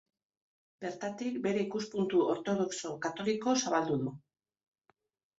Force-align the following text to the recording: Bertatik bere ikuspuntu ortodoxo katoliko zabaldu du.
Bertatik 0.85 1.35
bere 1.43 1.59
ikuspuntu 1.65 2.21
ortodoxo 2.35 2.93
katoliko 3.03 3.53
zabaldu 3.65 3.99
du. 4.07 4.15